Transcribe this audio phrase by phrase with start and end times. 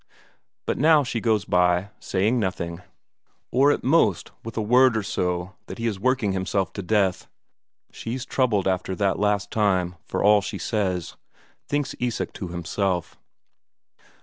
[0.65, 2.81] But now, she goes by, saying nothing,
[3.51, 7.27] or at most with a word or so that he is working himself to death.
[7.91, 11.17] "She's troubled after that last time, for all she says,"
[11.69, 13.15] thinks Isak to himself.